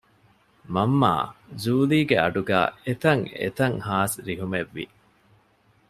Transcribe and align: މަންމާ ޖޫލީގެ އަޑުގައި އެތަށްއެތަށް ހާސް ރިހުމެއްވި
މަންމާ 0.73 1.13
ޖޫލީގެ 1.63 2.15
އަޑުގައި 2.21 2.69
އެތަށްއެތަށް 2.85 3.77
ހާސް 3.87 4.17
ރިހުމެއްވި 4.27 4.85